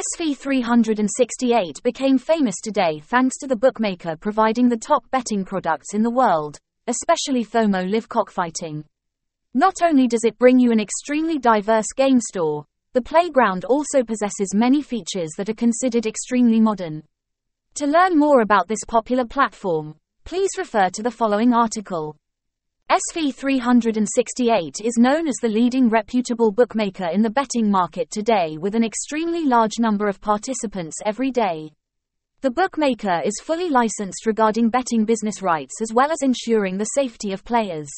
[0.00, 6.10] SV368 became famous today thanks to the bookmaker providing the top betting products in the
[6.10, 8.82] world, especially Thomo Live Cockfighting.
[9.52, 14.54] Not only does it bring you an extremely diverse game store, the playground also possesses
[14.54, 17.02] many features that are considered extremely modern.
[17.74, 22.16] To learn more about this popular platform, please refer to the following article.
[22.90, 28.82] SV368 is known as the leading reputable bookmaker in the betting market today with an
[28.82, 31.70] extremely large number of participants every day.
[32.40, 37.32] The bookmaker is fully licensed regarding betting business rights as well as ensuring the safety
[37.32, 37.88] of players.